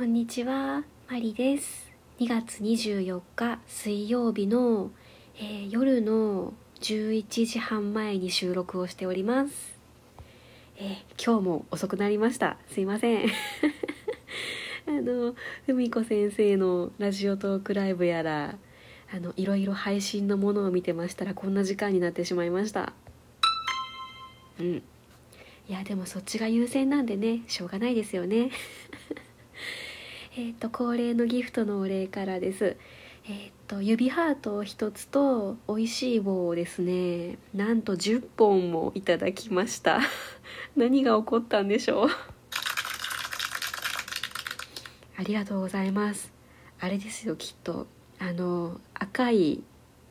[0.00, 1.92] こんにちは、マリです。
[2.20, 4.90] 2月24日水曜日の、
[5.36, 9.78] えー夜の11時半前に収録をしております。
[10.78, 12.56] えー今日も遅くなりました。
[12.72, 13.26] すいません。
[14.88, 15.34] あの、
[15.66, 18.56] ふみこ先生のラジオトークライブやら、
[19.12, 22.94] あの、いろいろ配信のものを見てましたらこんな時間になってしまいました。
[24.58, 24.82] うん。
[25.68, 28.50] いや、でもそっちが優先なんでね、しょうがないですよね。
[30.36, 32.76] えっと恒例のギフトのお礼からです。
[33.28, 37.38] えっと指ハートを一つと美味しい棒をですね。
[37.52, 40.00] なんと10本もいただきました。
[40.76, 42.08] 何が起こったんでしょう？
[45.16, 46.32] ありがとうございます。
[46.78, 47.86] あれですよきっと。
[48.20, 49.62] あの赤い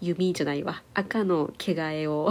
[0.00, 0.82] 弓じゃないわ。
[0.94, 2.30] 赤の毛替えを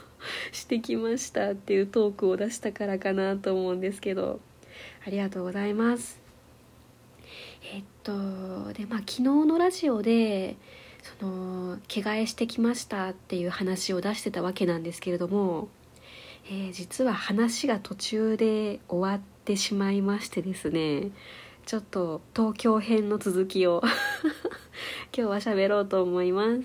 [0.52, 4.40] してきましたっていうトークを出したからかなと思うんですけど。
[5.06, 6.27] ありがとうございます。
[8.08, 10.56] とでまあ昨日のラジオで
[11.20, 15.68] その毛替えしてきましたっていう話を出してたわけなんですけれども、
[16.46, 21.10] えー実は話が途中で終わってしまいましてですね
[21.66, 23.82] ちょっと東京編の続きを
[25.14, 26.62] 今日は喋ろうと思います。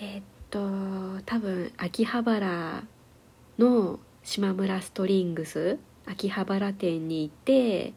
[0.00, 0.60] えっと
[1.24, 2.84] 多分秋葉原
[3.58, 7.94] の島村ストリングス秋葉原店に行って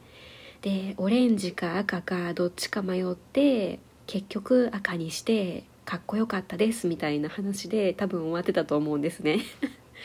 [0.62, 9.40] でオレンジか赤かどっちか迷って結局赤にしてかっこよかったですみたいな話で多分終わってたと思うんですね。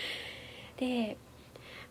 [0.78, 1.16] で、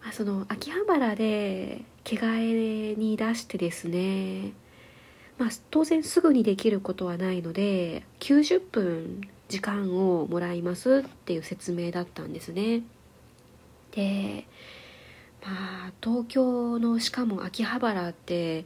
[0.02, 4.54] まあ、その秋葉原で着替えに出してですね
[5.38, 12.82] まあ当然すぐにできることはないので90分時間をもらいますっていう説明だったんですね。
[13.92, 14.46] で
[15.46, 18.66] まあ東京のしかも秋葉原って、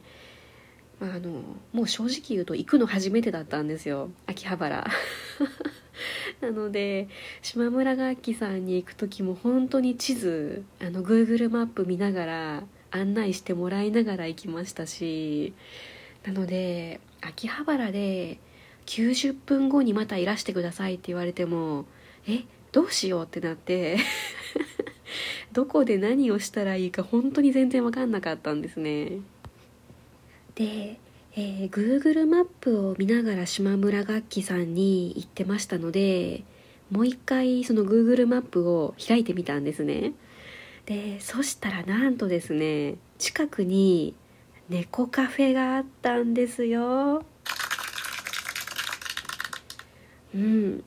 [0.98, 1.42] まあ、あの
[1.72, 4.10] もう正直言うと行くの初めてだったんですよ。
[4.26, 4.86] 秋葉原。
[6.40, 7.08] なので
[7.42, 15.52] 島村楽器さんに行く時も本当に地図あの Google マップ見ながら案内してもらいながら行きましたし
[16.24, 18.38] なので秋葉原で
[18.86, 21.84] 90分後にまたいらしてくださいって言われても
[22.26, 23.98] えどうしようってなって。
[25.52, 29.20] どこで何をしたらいいか本当に全然分かんなかったんですね。
[30.54, 30.98] で、
[31.36, 36.42] えー Google マップを見ながら島村楽器さんに行ってましたので
[36.90, 40.12] もう一回その Google マップを開いてみたんですね。
[40.86, 44.14] でそしたらなんとですね近くに
[44.68, 47.24] 猫カフェがあったんですよ。
[50.34, 50.84] うん。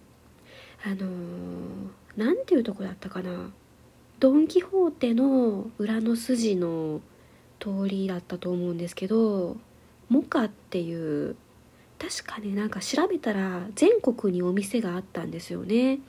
[0.85, 3.51] あのーなんていうとこだったかな。
[4.23, 7.01] ドン・キホーテの裏の筋の
[7.59, 9.57] 通りだったと思うんですけど
[10.07, 11.35] モカっていう
[11.99, 15.99] 確かねなんか調べたら全国にお店があったんですよね。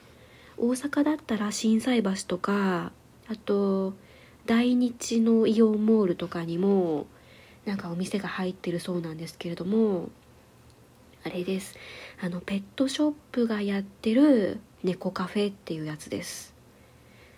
[0.57, 2.93] 大阪だったら心斎橋とか
[3.27, 3.95] あと
[4.47, 7.07] 大日のイオンモールとかにも
[7.65, 10.09] なんかお店が入ってるそうなんですけれども
[11.25, 11.75] あれです。
[12.23, 16.54] あのペットショップがやってる猫カフェっていうやつです。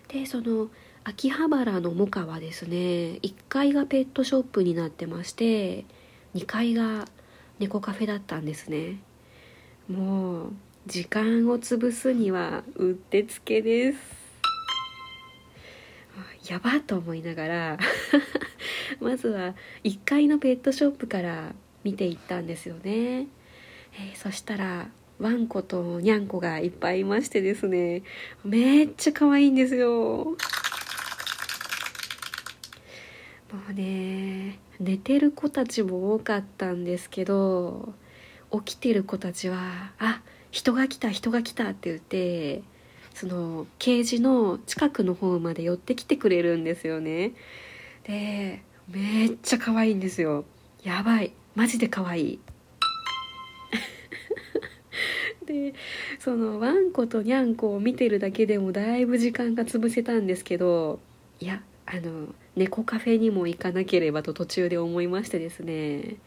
[0.09, 0.69] でその
[1.03, 5.85] 秋葉原のモカはですね1階がペットショップになってまして
[6.35, 7.05] 2階が
[7.59, 8.99] 猫カフェだったんですね。
[9.89, 10.53] もう
[10.85, 14.17] 時間を潰すにはうってつけです。
[16.49, 17.77] やばと思いながら
[18.99, 21.53] まずは1階のペットショップから
[21.83, 23.27] 見ていったんですよね、
[23.93, 28.03] えーそしたらワンコとニャンコがいっぱいいましてですね
[28.43, 30.37] めっちゃ可愛いんですよ。
[33.51, 37.93] もうね寝てる子たちも多かったんですけど
[38.51, 42.61] 起きてる子たちは「あ人が来た人が来た」って言って
[43.13, 47.33] そのケージの近くの方まで寄ってきてくれるんですよね。
[48.03, 50.45] でめっちゃ可愛いんですよ。
[50.83, 51.33] やばい。
[51.55, 52.39] マジで可愛い。
[55.47, 55.73] で
[56.19, 60.99] そのワンコとニャンコを見てるだけでもだいぶ時間が潰せたんですけど
[61.39, 66.17] いやあの猫カフェにも行かなければと途中で思いましてですね。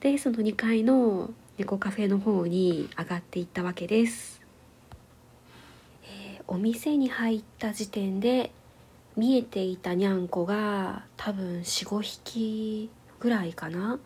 [0.00, 4.42] でその2階の猫カフェの方に上がっていったわけです、
[6.04, 8.50] えーお店に入った時点で
[9.16, 13.98] 見えていたニャンコが多分45匹ぐらいかな、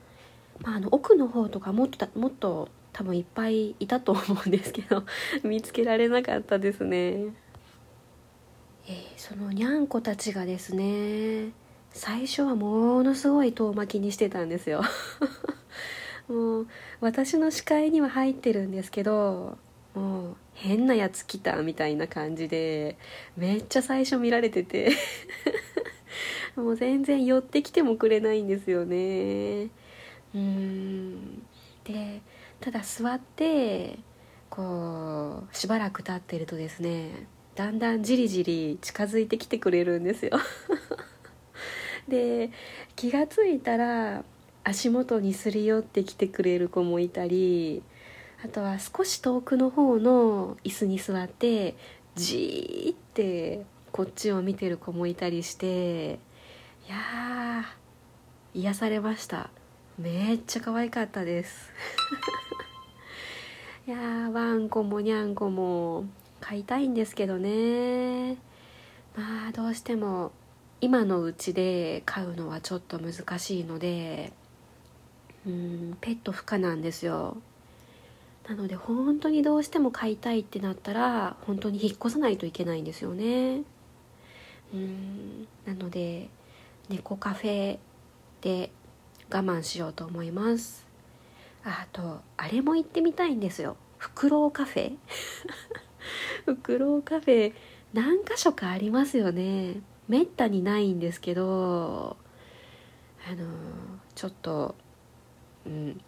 [0.60, 5.04] まあ、あの奥の方とかもっともっと多分いっぱいいたと思うんですけど
[5.44, 11.52] 見つけられなかったですね、えーそのにゃんこたちがですね
[11.92, 14.82] 最初はものすごい遠巻きにしてたんですよ。
[16.28, 16.66] もう
[17.00, 19.58] 私の視界には入ってるんですけど
[19.94, 22.96] もう変なやつ来たみたいな感じで
[23.36, 24.92] めっちゃ最初見られてて
[26.54, 29.68] もう全然寄ってきてもくれないんですよね。
[30.34, 31.42] うん。
[31.84, 32.20] で
[32.60, 33.98] ただ座って
[34.50, 40.38] こうしばらく経ってるとですねだんだんじりじり近づいてきてくれるんですよ。
[42.08, 42.50] で
[42.96, 44.24] 気が付いたら
[44.64, 47.82] 足元にすり寄ってきてくれる子もいたり
[48.44, 51.74] あとは少し遠くの方の椅子に座って
[52.14, 56.14] じーってこっちを見てる子もいたりして
[56.86, 59.50] いやー癒されました。
[59.98, 61.72] めっちゃ可愛かったです。
[63.88, 66.04] いやーワンコもニャンコも
[66.42, 68.34] 飼いたいんですけどね。
[69.16, 70.30] まあどうしても
[70.82, 74.34] 今のうちで飼うのはちょっと難しいので
[75.46, 77.38] うんペット不可なんですよ。
[78.46, 83.62] なので本当にどうしても飼いたいってなったら本当に引っ越さないといけないんですよね。
[84.74, 86.28] うんなので
[86.90, 87.78] 猫カフェ
[88.42, 88.70] で
[89.30, 90.87] 我慢しようと思います。
[91.64, 93.76] あとあれも行ってみたいんですよ。
[93.98, 94.96] フクロウカフェ。
[96.46, 97.52] フクロウカフェ
[97.92, 99.80] 何箇所かありますよね。
[100.08, 102.16] めったにないんですけど
[103.30, 103.46] あの
[104.14, 104.74] ちょっと
[105.66, 106.00] うん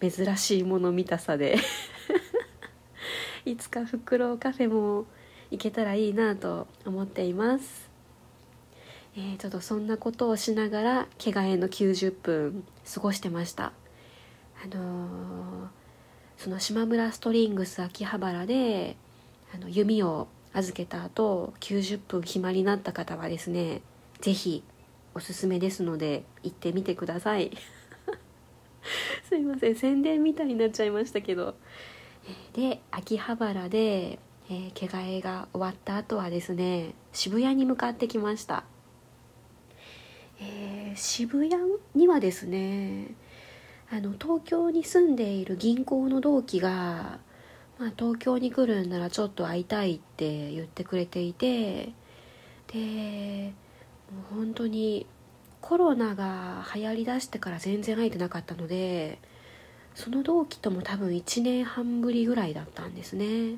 [0.00, 1.56] 珍しいもの見たさで。
[3.44, 5.06] いつかフクロウカフェも
[5.50, 7.88] 行けたらいいなと思っています。
[9.16, 13.72] えー、ちょっとそんなことをしながら毛がえの90分過ごしてました。
[14.62, 15.68] あのー、
[16.36, 18.96] その島村ストリングス秋葉原で
[19.54, 23.82] あの弓を預けた後90分暇になった方はですね
[24.20, 24.62] 是非
[25.14, 27.50] おすすめですので行ってみてください。
[29.28, 31.54] すいません宣伝みたいになっちゃいましたけど。
[32.54, 34.18] で秋葉原で、
[34.48, 38.64] えー、毛替えが終わった後はですね渋谷に向かってきました。
[40.38, 41.62] えー、渋谷
[41.94, 43.14] にはですね
[43.90, 47.18] あの東京に住んでいる銀行の同期が、
[47.78, 51.92] まあ、東京に来るんならちょっと会いたいって言ってくれていて
[52.72, 53.52] で
[54.12, 55.06] もう本当に
[55.60, 59.18] コロナが流行りだしてから全然会えてなかったので
[59.94, 63.56] その同期とも多分1年半ぶりぐらいだったんですね。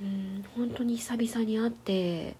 [0.00, 2.36] うん本当に久々に会って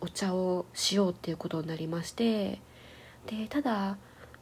[0.00, 2.60] お茶をしようっていうことになりまして
[3.26, 3.96] でただ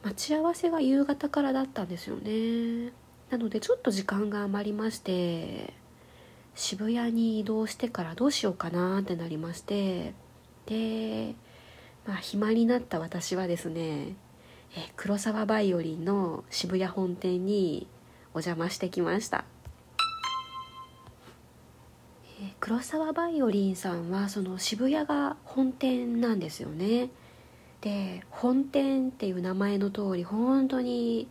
[0.05, 2.93] 待ち合わせが夕方からだったんですよね。
[3.31, 5.73] なのでちょっと時間が余りまして
[6.53, 10.13] 渋谷に移動してからどうしようかなってなりまして
[10.67, 11.33] で
[12.05, 14.09] まあ暇になった私はですね
[14.75, 17.87] え黒沢バイオリンの渋谷本店に
[18.35, 19.43] お邪魔してきました。
[22.59, 27.09] 黒沢バイオリンさんはその渋谷が本店なんですよね。
[27.85, 31.27] で本店っていう名前の通り本当に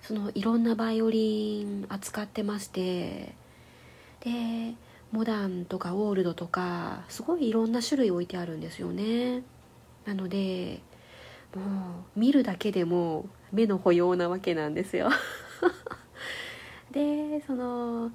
[0.00, 3.36] そのいろんなバイオリン扱ってまして
[4.18, 4.74] で
[5.12, 9.44] モダンとかオールドとかすごいいろんな種類置いてあるんですよね。
[10.04, 10.80] なので
[11.54, 11.62] も
[12.16, 15.08] う見るだけでも目の保養なわけなんですよ。
[16.90, 18.10] でその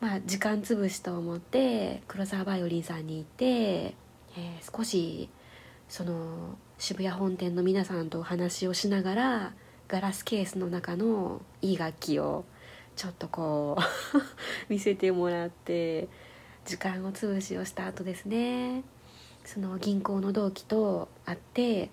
[0.00, 5.28] まあ時間潰しと思って黒沢バイオリンさんに行って、えー、少し
[5.90, 9.52] その渋谷本店の皆さんとお話をしながら
[9.88, 12.44] ガラスケースの中のいい楽器を
[12.94, 13.82] ちょっとこう
[14.72, 16.08] 見せてもらって
[16.64, 18.84] 時間を潰しをした後ですね。
[19.44, 21.90] その銀行の同期と会って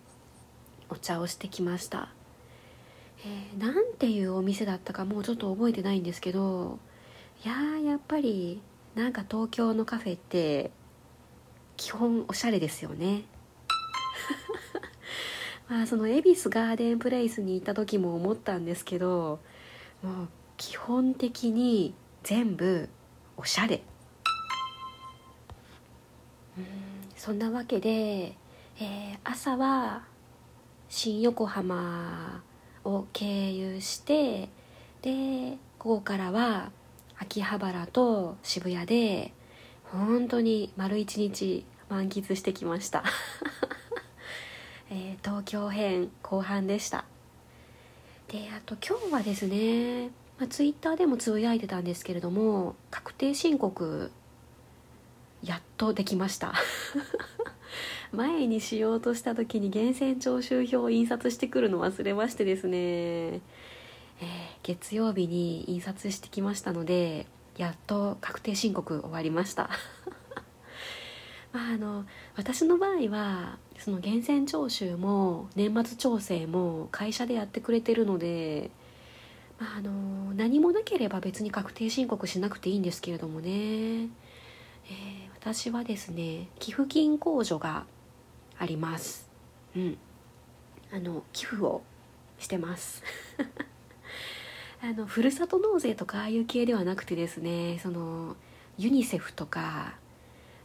[0.90, 2.10] お茶をしてきました、
[3.26, 6.78] えー、ていうお店だったかもうちょっと覚えてないんですけど
[7.44, 8.62] いやーやっぱり
[8.96, 10.72] なんか東京のカフェって
[11.78, 13.24] 基本おしゃれですよね。
[15.70, 19.40] まあその恵比寿ガーデンプレイスに行った時も思ったんですけど
[20.02, 21.94] もう基本的に
[22.24, 22.90] 全部
[23.36, 23.84] おしゃれ。
[26.58, 26.66] うん
[27.16, 30.04] そんなわけで、えー、朝は
[30.88, 32.44] 新横浜
[32.84, 34.50] を経由して
[35.02, 36.72] でここからは
[37.18, 39.34] 秋葉原と渋谷で
[39.84, 43.04] 本当に丸一日満喫してきました。
[45.24, 47.06] 東京編後半でした。
[48.28, 50.08] であと今日はですね、
[50.38, 54.12] まあ、ツイッターでもつぶやいてたんですけれども確定申告
[55.44, 56.54] やっとできました。
[58.12, 63.40] 前にしようとした時に源泉徴収票を印刷してくるの忘れましてですね、えー、
[64.64, 69.70] 月曜日に印刷してきましたのでやっと確定申告終わりました。
[71.58, 78.70] まああの私の場合はその源泉徴収も年末調整も会社でやってくれてるので
[79.60, 84.08] まあ、あの何もなければ別に確定申告しなくていいんですけれどもね、えー、
[85.36, 87.86] 私はですね寄付金控除が
[88.60, 89.28] あります。
[89.76, 89.98] うん。
[90.94, 91.82] あの寄付を
[92.38, 93.02] してます。
[94.84, 98.36] あのふるさと納税とかああいう系ではなくてですねその
[98.78, 99.96] ユニセフとか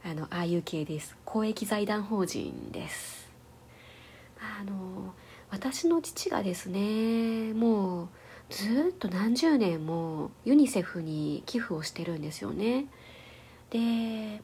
[0.04, 1.16] あのああいう系です。
[1.24, 3.30] 公益財団法人です。
[4.40, 5.14] あの
[5.50, 8.08] 私の父がですねもう
[8.50, 12.86] ずっと何十年もユニセフに寄付をしてるんですよね。
[13.70, 14.42] で、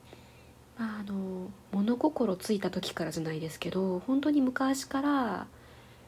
[0.79, 5.47] まあ、あの物心ついた時からじゃないですけど本当に昔から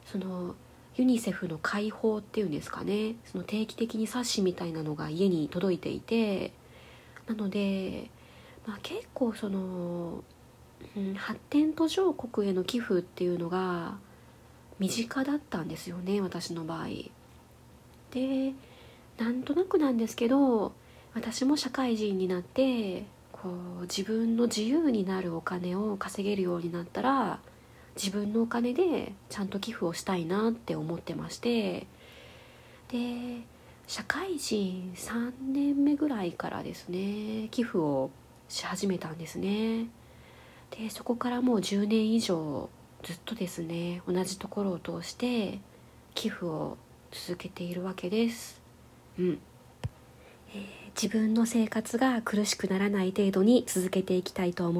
[0.06, 0.54] その
[0.96, 3.16] ユニセフの解放っていうんですかね。
[3.24, 6.52] その定期的に冊子みたいなのが家に届いていて
[7.26, 8.10] なので、
[8.70, 10.22] まあ、結構その、
[10.96, 13.98] うん、発展途上国への寄付っていうのが
[14.78, 16.86] 身近だったんですよね私の場合。
[18.12, 18.52] で
[19.18, 20.72] なんとなくなんですけど
[21.14, 23.48] 私も社会人になってこ
[23.80, 27.40] う自分の自由になるお金を稼げるようになったら
[27.96, 31.88] 自分のお金でちゃんと寄付をしたいなって思ってまして
[32.88, 33.42] で
[33.88, 38.10] 社会人3年目ぐらいからですね寄付を
[38.50, 39.86] し始めたんですね
[40.70, 42.68] でそこからもう10年以上
[43.02, 45.58] ずっとですね同じところを通して
[46.14, 46.76] 寄付を
[47.10, 48.60] 続けているわけです。
[49.18, 49.38] うん
[50.54, 50.62] えー、
[51.00, 54.74] 自分の生活が苦しくならない程度に続けていきたいと思っ